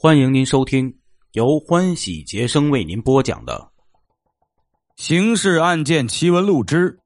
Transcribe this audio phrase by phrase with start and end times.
[0.00, 0.96] 欢迎您收听
[1.32, 3.68] 由欢喜杰生为您播讲的
[5.02, 7.00] 《刑事案件奇闻录之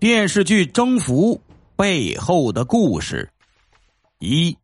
[0.00, 1.40] 电视剧征服
[1.76, 3.30] 背后的故事》
[4.26, 4.58] 一。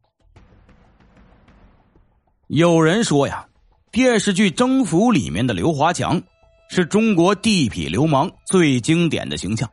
[2.48, 3.48] 有人说呀，
[3.92, 6.20] 电视剧《征服》里面的刘华强
[6.68, 9.70] 是中国地痞流氓最经典的形象。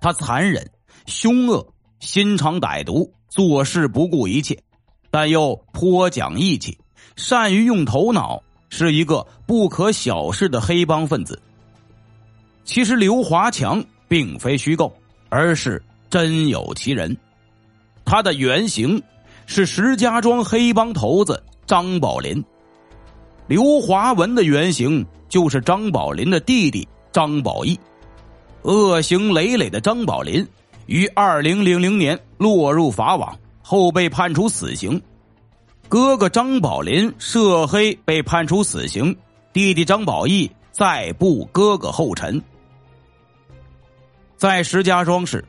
[0.00, 0.68] 他残忍、
[1.06, 1.64] 凶恶、
[2.00, 4.60] 心肠歹毒，做事不顾一切，
[5.12, 6.76] 但又颇讲义气。
[7.16, 11.40] 善于用头脑，是一个不可小视的黑帮分子。
[12.64, 14.92] 其实刘华强并非虚构，
[15.28, 17.16] 而是真有其人。
[18.04, 19.02] 他的原型
[19.46, 22.42] 是石家庄黑帮头子张宝林。
[23.46, 27.78] 刘华文的原型就是张宝林的弟弟张宝义。
[28.62, 30.46] 恶行累累的张宝林
[30.86, 35.00] 于二零零零年落入法网，后被判处死刑。
[35.94, 39.16] 哥哥张宝林涉黑被判处死刑，
[39.52, 42.42] 弟弟张宝义再步哥哥后尘。
[44.36, 45.44] 在石家庄市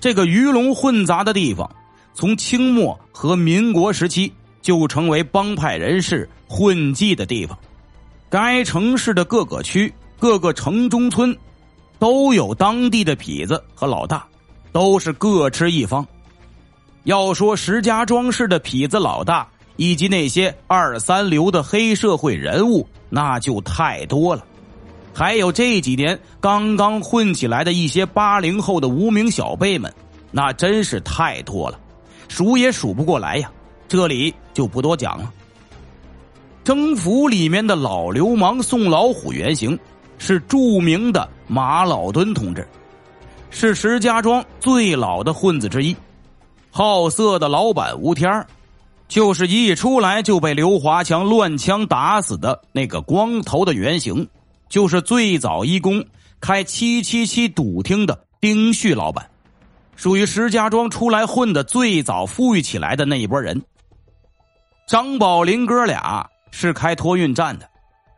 [0.00, 1.70] 这个鱼龙混杂的地方，
[2.14, 7.56] 从清末和民国时期就成为帮派人士混迹的地方。
[8.28, 11.32] 该城市的各个区、各个城中村，
[12.00, 14.26] 都有当地的痞子和老大，
[14.72, 16.04] 都是各持一方。
[17.04, 19.46] 要说石家庄市的痞子老大。
[19.76, 24.44] 以及那些二三流的黑社会人物，那就太多了。
[25.14, 29.92] 还有这几年刚刚混起来的一些八零后的无名小辈们，
[30.30, 31.78] 那真是太多了，
[32.28, 33.50] 数也数不过来呀。
[33.88, 35.32] 这里就不多讲了。
[36.64, 39.78] 征服里面的老流氓宋老虎原型
[40.18, 42.66] 是著名的马老墩同志，
[43.50, 45.96] 是石家庄最老的混子之一。
[46.70, 48.46] 好色的老板吴天儿。
[49.08, 54.28] 就是一出来就被刘华强乱枪打死的那个光头的原型，
[54.68, 56.04] 就是最早一公
[56.40, 59.30] 开七七七赌厅的丁旭老板，
[59.94, 63.62] 属于石家庄出来混的最早富裕起来的那一波人。
[64.88, 67.68] 张宝林哥俩是开托运站的，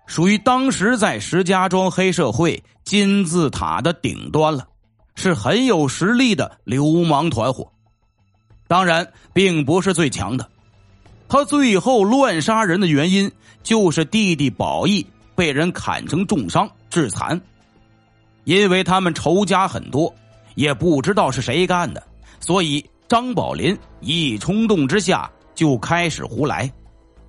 [0.06, 4.66] 属于当时在石家庄黑社会金字塔的顶端了，
[5.14, 7.70] 是很有实力的流氓团伙，
[8.66, 10.48] 当然并不是最强的。
[11.28, 13.30] 他最后乱杀人的原因，
[13.62, 17.40] 就是弟弟宝义被人砍成重伤致残。
[18.44, 20.12] 因为他们仇家很多，
[20.54, 22.02] 也不知道是谁干的，
[22.40, 26.72] 所以张宝林一冲动之下就开始胡来。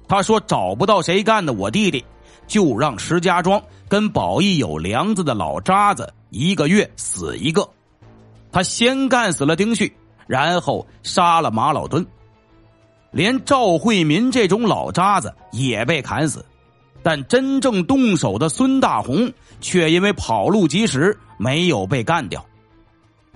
[0.07, 2.03] 他说：“找不到谁干的我弟弟，
[2.47, 7.69] 就让石家庄跟宝义有梁子的老渣子一个月死一个。”
[8.51, 9.93] 他先干死了丁旭，
[10.25, 12.03] 然后杀了马老墩。
[13.11, 16.45] 连赵慧民这种老渣子也被砍死，
[17.01, 19.31] 但真正动手的孙大红
[19.61, 22.45] 却因为跑路及时没有被干掉。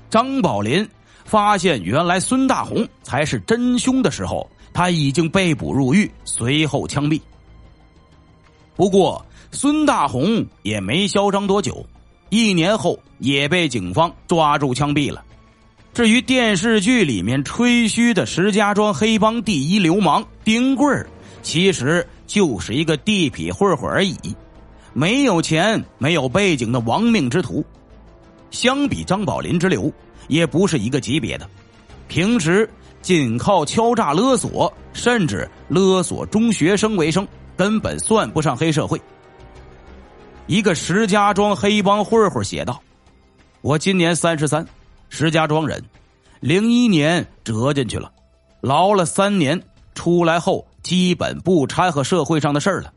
[0.10, 0.88] 张宝林
[1.26, 7.20] 发现原来孙大红才是真凶的时候，他已经被捕入狱，随后枪毙。
[8.76, 11.86] 不过孙大红也没嚣张多久，
[12.30, 15.24] 一年后也被警方抓住枪毙了。
[15.94, 21.08] 至于电视剧里面吹嘘的石家庄黑帮第一流氓丁贵儿，
[21.44, 24.18] 其实就是一个地痞混混而已，
[24.92, 27.64] 没有钱、没有背景的亡命之徒。
[28.50, 29.92] 相比张宝林之流，
[30.28, 31.48] 也不是一个级别的。
[32.08, 32.68] 平时
[33.04, 39.00] 仅靠敲诈勒索，甚至勒索中学生为生，根本算不上黑社会。
[40.48, 42.82] 一个石家庄黑帮混混写道
[43.62, 44.66] ：“我今年三十三。”
[45.16, 45.80] 石家庄人，
[46.40, 48.12] 零一年折进去了，
[48.62, 49.62] 牢了三年，
[49.94, 52.92] 出来后基本不掺和社会上的事儿了。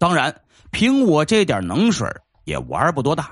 [0.00, 0.34] 当然，
[0.72, 2.08] 凭我这点能水
[2.42, 3.30] 也玩不多大，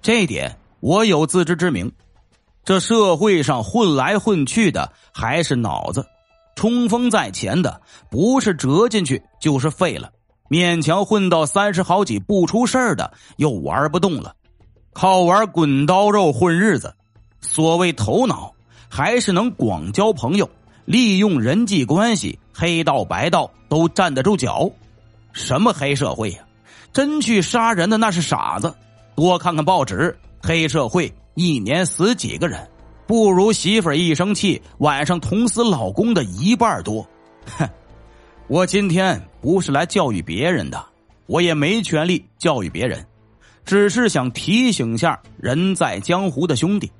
[0.00, 1.92] 这点我有自知之明。
[2.64, 6.06] 这社会上混来混去的还是脑子，
[6.56, 10.10] 冲锋在前的不是折进去就是废了，
[10.48, 14.34] 勉强混到三十好几不出事儿的又玩不动了，
[14.94, 16.94] 靠玩滚刀肉混日子。
[17.42, 18.54] 所谓头脑，
[18.88, 20.48] 还是能广交朋友，
[20.86, 24.70] 利用人际关系，黑道白道都站得住脚。
[25.34, 26.38] 什么黑社会呀？
[26.92, 28.74] 真去杀人的那是傻子。
[29.14, 32.66] 多看看报纸，黑社会一年死几个人，
[33.06, 37.06] 不如媳妇一生气晚上捅死老公的一半多。
[37.58, 37.68] 哼！
[38.48, 40.82] 我今天不是来教育别人的，
[41.26, 43.06] 我也没权利教育别人，
[43.64, 46.90] 只是想提醒下人在江湖的兄弟。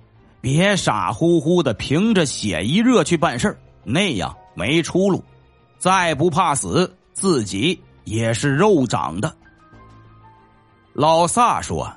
[0.43, 5.25] 别傻乎乎的凭着血一热去办事儿那样没出路。
[5.79, 9.35] 再不怕死，自己也是肉长的。
[10.93, 11.91] 老萨说：“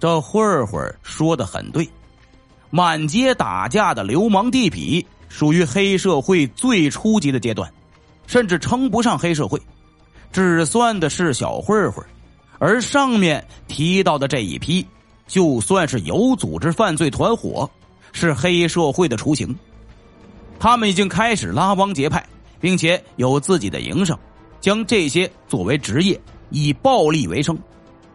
[0.00, 1.88] 这混混说的很对，
[2.70, 7.72] 满街打架的流氓地痞属于黑社会最初级的阶段，
[8.26, 9.60] 甚至称不上黑社会，
[10.32, 12.04] 只算的是小混混。
[12.58, 14.86] 而上面提到的这一批，
[15.30, 17.70] 就算是有组织犯罪团伙，
[18.10, 19.54] 是黑社会的雏形。”
[20.58, 22.22] 他们已经开始拉帮结派，
[22.60, 24.18] 并且有自己的营生，
[24.60, 27.56] 将这些作为职业，以暴力为生。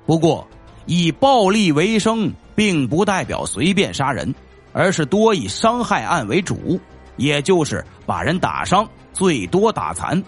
[0.06, 0.46] 不过，
[0.86, 4.36] 以暴力为生并不代表随便杀人，
[4.74, 6.78] 而是多以伤害案为主，
[7.16, 10.22] 也就是把人打伤，最多打残，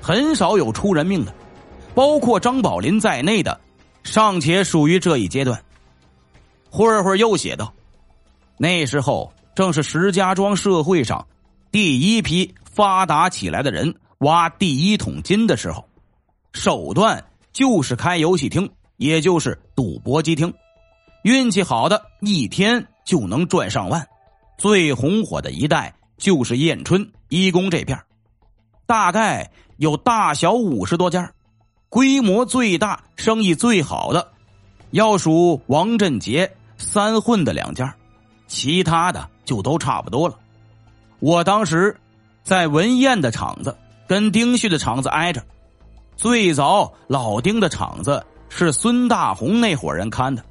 [0.00, 1.34] 很少有出人命的。
[1.94, 3.60] 包括张宝林在内的，
[4.04, 5.60] 尚且属于这一阶段。
[6.72, 7.70] 混混又写道
[8.56, 11.26] ：“那时候正是石家庄社会上。”
[11.70, 15.86] 第一批发达起来的人挖第一桶金的时候，
[16.54, 17.22] 手段
[17.52, 20.52] 就是开游戏厅，也就是赌博机厅。
[21.24, 24.08] 运气好的一天就能赚上万。
[24.58, 27.98] 最红火的一代就是燕春一宫这片
[28.86, 31.32] 大概有大小五十多家，
[31.88, 34.32] 规模最大、生意最好的，
[34.90, 37.94] 要数王振杰三混的两家，
[38.46, 40.36] 其他的就都差不多了。
[41.20, 41.96] 我当时
[42.42, 43.74] 在文彦的厂子，
[44.08, 45.42] 跟丁旭的厂子挨着。
[46.16, 50.44] 最早老丁的厂子是孙大红那伙人看的，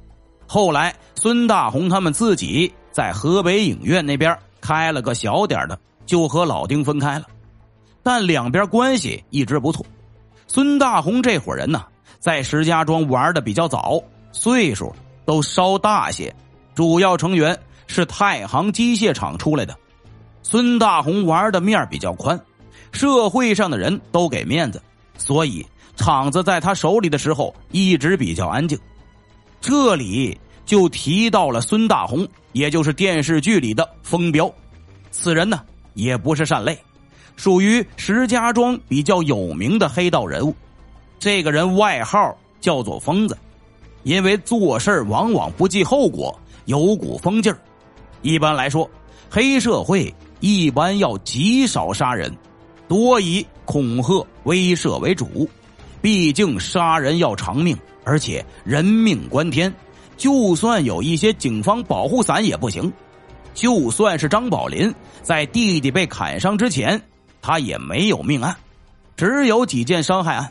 [0.46, 7.26] 后来孙大红他们自己在河北影院那边开了个小点的，就和老丁分开了。
[8.02, 9.84] 但两边关系一直不错。
[10.48, 11.84] 孙大红这伙人呢，
[12.18, 14.02] 在石家庄玩的比较早，
[14.32, 14.92] 岁数
[15.24, 16.34] 都稍大些，
[16.74, 19.76] 主要成员是太行机械厂出来的。
[20.42, 22.38] 孙大红玩的面比较宽，
[22.92, 24.82] 社会上的人都给面子，
[25.16, 25.64] 所以
[25.96, 28.78] 厂子在他手里的时候一直比较安静。
[29.60, 30.36] 这里
[30.66, 34.52] 就提到了孙大红，也就是电视剧里的风彪。
[35.12, 35.60] 此人呢
[35.94, 36.76] 也不是善类，
[37.36, 40.54] 属于石家庄比较有名的黑道人物。
[41.18, 43.38] 这个人外号叫做疯子，
[44.02, 47.58] 因为做事往往不计后果，有股疯劲儿。
[48.22, 48.88] 一般来说，
[49.30, 50.14] 黑社会。
[50.44, 52.36] 一般要极少杀人，
[52.88, 55.48] 多以恐吓威慑为主。
[56.00, 59.72] 毕竟杀人要偿命，而且人命关天。
[60.16, 62.92] 就算有一些警方保护伞也不行。
[63.54, 67.00] 就算是张宝林在弟弟被砍伤之前，
[67.40, 68.56] 他也没有命案，
[69.16, 70.50] 只有几件伤害案。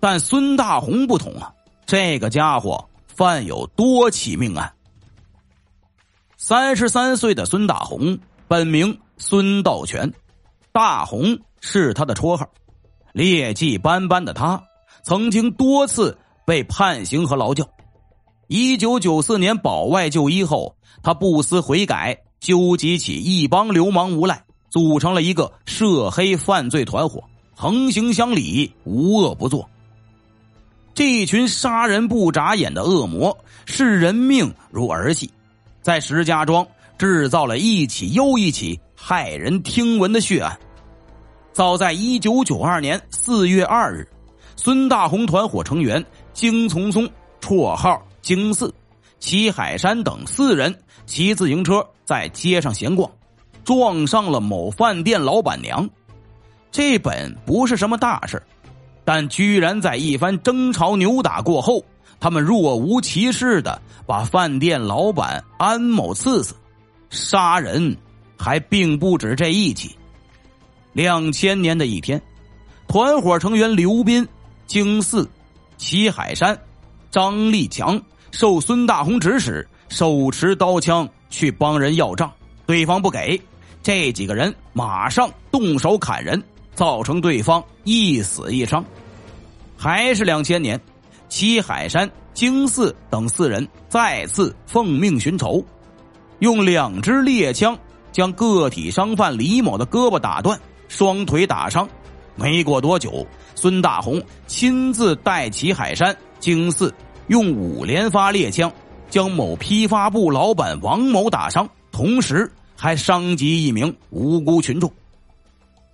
[0.00, 1.52] 但孙大红不同啊，
[1.88, 4.70] 这个家伙犯有多起命案。
[6.36, 9.00] 三十三岁的孙大红，本名。
[9.16, 10.12] 孙道全，
[10.70, 12.46] 大红是他的绰号。
[13.12, 14.62] 劣迹斑斑的他，
[15.02, 17.66] 曾经多次被判刑和劳教。
[18.48, 27.24] 一九九四年保外就医后，他不思悔改，纠集起一帮流氓无赖，组成了一个涉黑犯罪团伙，
[27.56, 29.68] 横行乡里，无恶不作。
[30.98, 35.30] 这群杀人不眨眼的恶魔，视人命如儿戏，
[35.80, 36.66] 在石家庄
[36.98, 38.80] 制造了一起又一起。
[38.98, 40.58] 骇人听闻的血案，
[41.52, 44.08] 早在一九九二年四月二日，
[44.56, 47.08] 孙大红团伙成员金从松
[47.40, 48.74] （绰号金四）、
[49.20, 50.76] 齐海山等四人
[51.06, 53.08] 骑自行车在街上闲逛，
[53.62, 55.88] 撞上了某饭店老板娘。
[56.72, 58.42] 这本不是什么大事
[59.08, 61.82] 但居然在一番争吵扭打过后，
[62.20, 66.54] 他们若无其事的把饭店老板安某刺死，
[67.08, 67.96] 杀人。
[68.36, 69.96] 还并不止这一起。
[70.92, 72.20] 两千年的一天，
[72.86, 74.28] 团伙成员刘斌、
[74.66, 75.26] 京四、
[75.78, 76.56] 齐海山、
[77.10, 78.00] 张立强
[78.30, 82.30] 受孙大红指使，手持刀枪去帮人要账，
[82.66, 83.40] 对方不给，
[83.82, 86.40] 这几个人马上动手砍人，
[86.78, 88.84] 造成对方一死一伤。
[89.76, 90.80] 还是两千年，
[91.28, 95.60] 齐海山、京四等四人再次奉命寻仇，
[96.38, 97.76] 用两支猎枪。
[98.10, 100.58] 将个体商贩李某的胳膊打断，
[100.88, 101.88] 双腿打伤。
[102.34, 106.92] 没过多久，孙大红亲自带齐海山、京四，
[107.28, 108.72] 用五连发猎枪
[109.10, 114.90] 将某批发部老板王某打伤，同时还伤及一名无辜群众。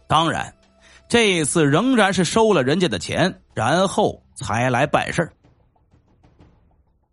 [0.07, 0.55] 当然，
[1.09, 5.33] 这次仍然是收了人家的钱，然后才来办事儿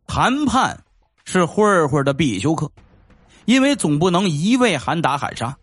[0.07, 0.83] 谈判
[1.23, 2.71] 是混混的必修课。
[3.45, 5.57] 因为总不能一味喊打喊杀，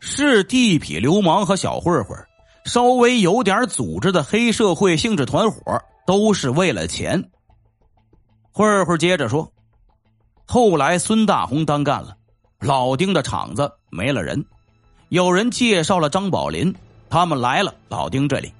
[0.00, 2.18] 是地痞流氓和小混混，
[2.64, 5.60] 稍微有点组织的黑社会性质团伙
[6.06, 7.30] 都是为了钱。
[8.50, 9.52] 慧慧接着说
[10.46, 12.16] ：“后来孙大红单干了，
[12.60, 14.44] 老丁的厂子没了人，
[15.10, 16.74] 有人介绍了张宝林，
[17.08, 18.52] 他们来了老丁这里。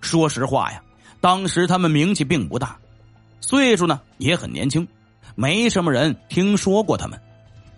[0.00, 0.82] 说实话呀，
[1.20, 2.78] 当时他们名气并不大，
[3.40, 4.86] 岁数呢也很年轻，
[5.34, 7.20] 没什么人听说过他们。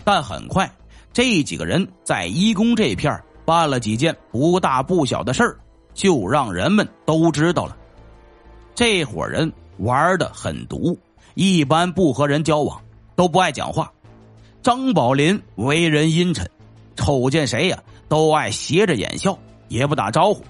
[0.05, 0.71] 但很快，
[1.12, 5.59] 这几个人在一宫这片办了几件不大不小的事儿，
[5.95, 7.76] 就让人们都知道了。
[8.75, 10.99] 这伙人玩的很毒，
[11.35, 12.81] 一般不和人交往，
[13.17, 13.93] 都不爱讲话。
[14.62, 16.49] 张宝林为人阴沉，
[16.97, 19.38] 瞅见谁呀都爱斜着眼笑，
[19.71, 20.45] 也不打招呼。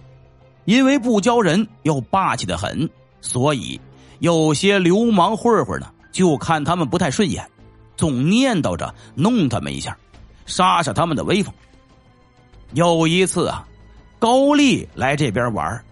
[0.65, 3.81] 因为不教人又霸气的很，所以
[4.19, 7.49] 有些流氓混混呢，就看他们不太顺眼，
[7.97, 9.97] 总念叨着弄他们一下，
[10.47, 11.53] 杀杀他们的威风。
[12.73, 13.67] 有一次啊，
[14.19, 15.83] 高丽来这边玩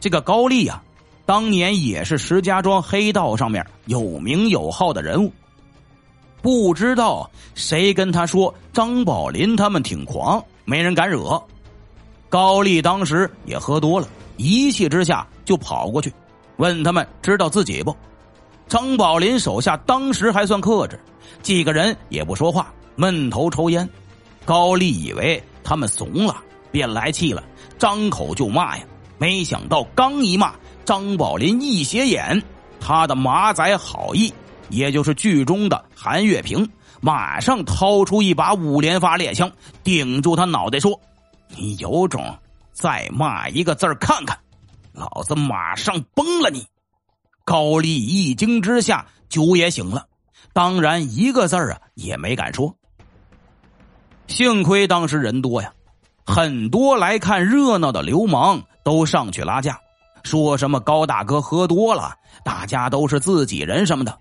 [0.00, 0.82] 这个高丽啊，
[1.26, 5.30] 当年也是石家庄黑道上面有名有号的人物。
[6.42, 11.40] 不知道谁跟他说张宝林他们挺狂，没人敢惹。
[12.34, 16.12] 高丽当时也喝多了，一气之下就跑过去，
[16.56, 17.96] 问他们知道自己不？
[18.66, 20.98] 张宝林手下当时还算克制，
[21.44, 23.88] 几个人也不说话，闷头抽烟。
[24.44, 25.40] 高丽以为。
[25.62, 27.44] 他们怂了，便来气了，
[27.78, 28.84] 张口就骂呀！
[29.16, 32.42] 没想到刚一骂，张宝林一斜眼，
[32.80, 34.34] 他的马仔好意，
[34.70, 36.68] 也就是剧中的韩月平，
[37.00, 39.48] 马上掏出一把五连发猎枪，
[39.84, 41.00] 顶住他脑袋说
[41.48, 42.38] ：“你有种，
[42.72, 44.38] 再骂一个字看看，
[44.92, 46.66] 老子马上崩了你！”
[47.44, 50.06] 高丽一惊之下，酒也醒了，
[50.52, 52.74] 当然一个字啊也没敢说。
[54.26, 55.72] 幸亏当时人多呀，
[56.24, 59.78] 很多来看热闹的流氓都上去拉架，
[60.22, 64.18] 说什么高大哥喝多了，大家都是自己人什么的。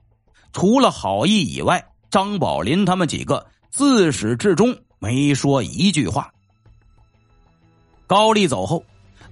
[0.51, 6.29] 除了好意以外，张宝林他们几个自始至终没说一句话。
[8.13, 8.83] 高丽走后，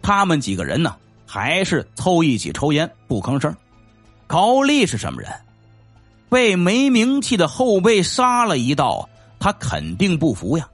[0.01, 0.95] 他们几个人呢
[1.27, 3.55] 还是凑一起抽烟不吭声。
[4.25, 5.31] 高丽是什么人？
[6.29, 9.07] 被没名气的后辈杀了一道。
[9.39, 10.67] 他肯定不服呀！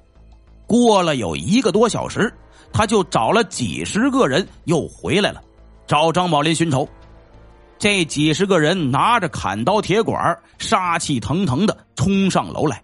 [0.65, 2.33] 过了有一个多小时，
[2.71, 5.41] 他就找了几十个人又回来了，
[5.85, 6.87] 找张宝林寻仇。
[7.77, 12.81] 这几十个人拿着砍刀铁管，杀气腾腾的冲上楼来。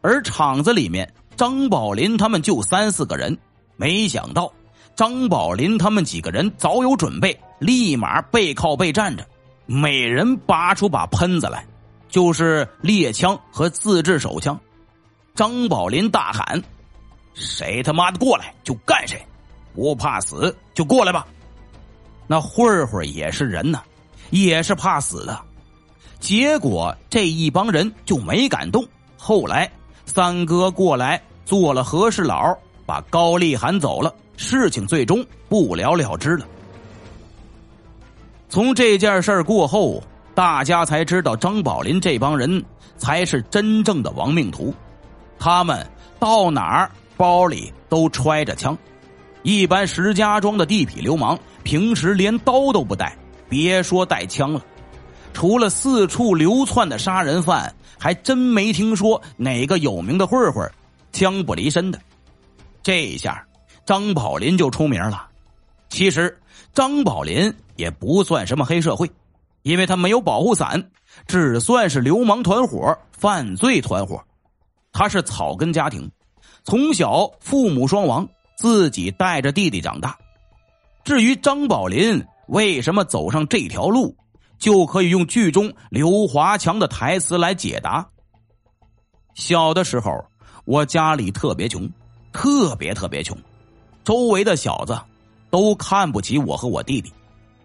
[0.00, 3.36] 而厂子里面，张宝林他们就三四个人。
[3.76, 4.52] 没想到，
[5.00, 9.26] 张宝林他们几个人早有准备，立马背靠背站着，
[9.64, 11.64] 每人拔出把喷子来，
[12.10, 14.60] 就是猎枪和自制手枪。
[15.34, 16.62] 张宝林大喊
[17.32, 19.18] ：“谁他妈的过来就干谁，
[19.74, 21.26] 不怕死就过来吧！”
[22.28, 23.80] 那混混也是人呐，
[24.28, 25.40] 也是怕死的。
[26.18, 28.86] 结果这一帮人就没敢动。
[29.16, 29.72] 后来
[30.04, 32.54] 三哥过来做了和事佬，
[32.84, 36.46] 把高丽喊走了，事情最终不了了之了。
[38.48, 40.02] 从这件事过后，
[40.34, 42.64] 大家才知道张宝林这帮人
[42.96, 44.74] 才是真正的亡命徒。
[45.38, 45.86] 他们
[46.18, 48.76] 到哪儿包里都揣着枪，
[49.42, 53.14] 一般石家庄的地痞流氓平时连刀都不带，
[53.46, 54.64] 别说带枪了。
[55.34, 60.68] 除了四处流窜的杀人犯，还真没听说哪个有名的混混
[61.12, 62.00] 枪不离身的。
[62.82, 63.46] 这下
[63.84, 65.28] 张宝林就出名了。
[65.88, 66.40] 其实
[66.72, 69.10] 张宝林也不算什么黑社会，
[69.62, 70.90] 因为他没有保护伞，
[71.26, 74.22] 只算是流氓团伙、犯罪团伙。
[74.92, 76.10] 他是草根家庭，
[76.64, 80.16] 从小父母双亡，自己带着弟弟长大。
[81.04, 84.16] 至于张宝林为什么走上这条路，
[84.58, 88.06] 就可以用剧中刘华强的台词来解答。
[89.34, 90.12] 小的时候，
[90.64, 91.88] 我家里特别穷，
[92.32, 93.36] 特别特别穷，
[94.04, 94.98] 周围的小子
[95.50, 97.12] 都看不起我和我弟弟。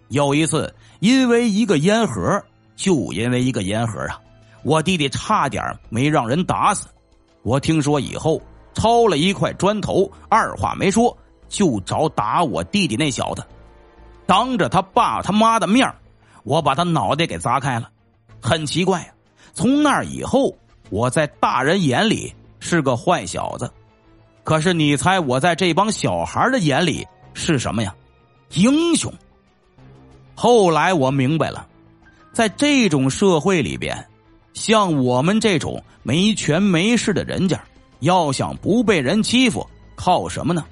[0.10, 2.44] 有一次，因为一个烟盒，
[2.75, 4.22] 就因为一个烟盒啊，
[4.63, 6.88] 我弟弟差点没让人打死。
[7.42, 8.42] 我听说以后，
[8.74, 11.15] 抄了一块砖头，二话没说
[11.48, 13.44] 就找打我弟弟那小子，
[14.25, 15.92] 当着他爸他妈的面
[16.44, 17.89] 我把他脑袋给砸开了。
[18.42, 19.08] 很奇怪呀，
[19.54, 20.56] 从那以后，
[20.92, 23.72] 我在大人眼里是个坏小子，
[24.46, 27.94] 可是你猜我在这帮小孩的眼里是什么呀？
[28.54, 29.12] 英雄。
[30.36, 31.68] 后来我明白了，
[32.32, 34.08] 在这种社会里边。
[34.54, 37.60] 像我们这种没权没势的人家，
[38.00, 40.64] 要想不被人欺负，靠什么呢？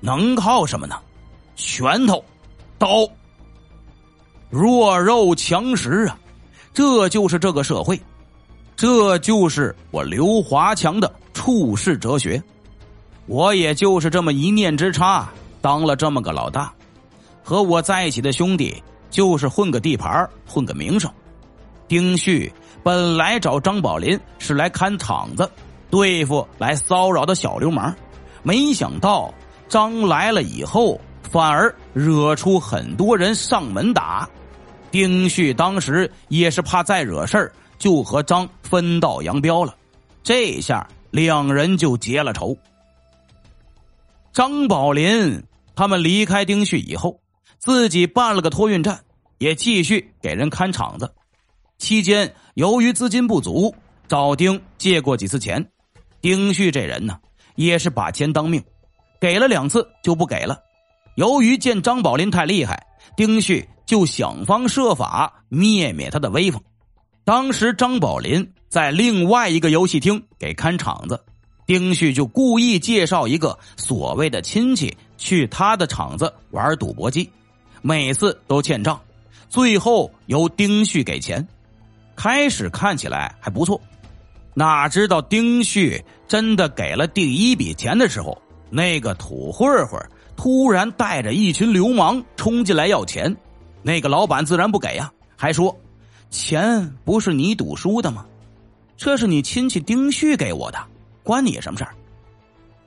[0.00, 0.96] 能靠什么呢？
[1.54, 2.22] 拳头、
[2.76, 3.08] 刀，
[4.50, 6.18] 弱肉强食啊！
[6.74, 7.98] 这就是这个社会，
[8.76, 12.42] 这就是我刘华强的处世哲学。
[13.26, 15.28] 我也就是这么一念之差，
[15.60, 16.72] 当了这么个老大。
[17.42, 21.10] 和我在一起的兄弟，就是混个地盘混个名声。
[21.88, 22.52] 丁旭
[22.82, 25.50] 本来找张宝林是来看场子，
[25.90, 27.94] 对付来骚扰的小流氓，
[28.42, 29.32] 没想到
[29.68, 31.00] 张来了以后，
[31.30, 34.28] 反而惹出很多人上门打。
[34.90, 39.74] 丁旭当时也是怕再惹事儿，就和张分道扬镳了。
[40.22, 42.56] 这下两人就结了仇。
[44.32, 45.42] 张宝林
[45.76, 47.20] 他们离开丁旭以后，
[47.58, 48.98] 自己办了个托运站，
[49.36, 51.12] 也继续给人看场子。
[51.76, 53.74] 期间由于资金不足，
[54.08, 55.62] 找丁借过几次钱。
[56.22, 57.18] 丁旭这人呢，
[57.56, 58.62] 也是把钱当命，
[59.20, 60.58] 给了两次就不给了。
[61.16, 66.58] 由于见张宝林太厉害，丁旭就想方设法灭灭他的威风。
[67.22, 71.22] 当时张宝林在另外一个游戏厅给看场子。
[71.72, 77.30] 丁旭就故意介绍一个所谓的亲戚去他的厂子玩赌博机，
[77.80, 79.00] 每次都欠账，
[79.48, 81.48] 最后由丁旭给钱。
[82.14, 83.80] 开始看起来还不错，
[84.52, 88.36] 哪知道丁旭真的给了第一笔钱的时候，
[88.68, 89.98] 那个土混混
[90.36, 93.34] 突然带着一群流氓冲进来要钱，
[93.80, 95.74] 那个老板自然不给呀，还说
[96.28, 98.26] ：“钱不是你赌输的吗？
[98.94, 100.78] 这是你亲戚丁旭给我的。”
[101.22, 101.94] 关你什么事儿？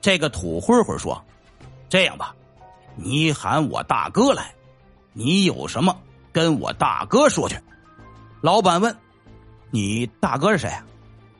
[0.00, 1.20] 这个土混混说
[1.88, 2.34] ：“这样吧，
[2.94, 4.54] 你喊我大哥来，
[5.12, 5.96] 你有什么
[6.32, 7.56] 跟我大哥说去。”
[8.40, 8.96] 老板问
[9.70, 10.70] ：“你大哥是谁？”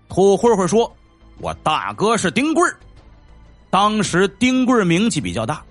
[0.09, 0.91] 土混混说
[1.39, 2.69] ：“我大哥是丁贵
[3.71, 5.63] 当时丁贵名气比较大，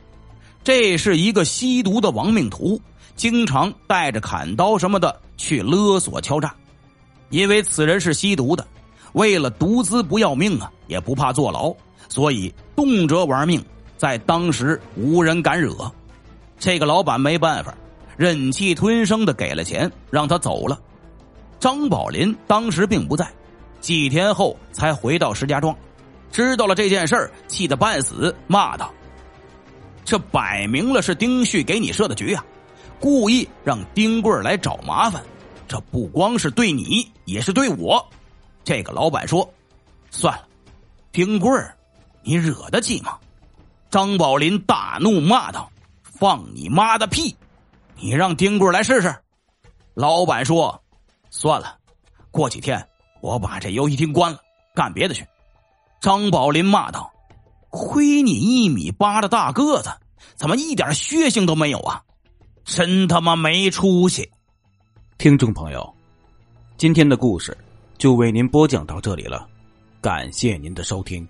[0.64, 2.80] 这是一个吸毒的亡命徒，
[3.16, 6.54] 经常带着砍刀什么的去勒索敲诈。
[7.30, 8.66] 因为此人是吸毒的。
[9.16, 11.74] 为了独资不要命啊，也不怕坐牢，
[12.10, 13.64] 所以动辄玩命，
[13.98, 15.90] 在当时无人敢惹。
[16.60, 17.74] 这个老板没办法，
[18.18, 20.78] 忍气吞声的给了钱，让他走了。
[21.62, 23.26] 张宝林当时并不在，
[23.80, 25.74] 几天后才回到石家庄，
[26.30, 28.94] 知道了这件事儿，气得半死，骂道
[30.04, 32.44] ：“这摆明了是丁旭给你设的局啊，
[33.00, 35.24] 故意让丁贵来找麻烦，
[35.70, 38.06] 这不光是对你，也是对我。”
[38.66, 39.48] 这个老板说
[40.12, 40.48] ：“算了，
[41.12, 41.78] 丁贵儿，
[42.24, 43.18] 你惹得起吗？”
[43.92, 47.34] 张宝林大怒骂道：“放你妈的屁！
[47.96, 49.16] 你让丁贵儿来试试。”
[49.94, 50.84] 老板说
[51.30, 51.78] ：“算了，
[52.32, 52.86] 过几天
[53.22, 54.40] 我把这游戏厅关了，
[54.74, 55.26] 干别的去。”
[56.02, 57.14] 张宝林骂道
[57.70, 59.92] ：“亏你一米八的大个子，
[60.36, 62.02] 怎么一点血性都没有啊？
[62.64, 64.30] 真他妈没出息！”
[65.20, 65.96] 听众朋友，
[66.78, 67.56] 今天的故事。
[67.98, 69.48] 就为您播讲到这里了，
[70.02, 71.28] 感谢您的收听。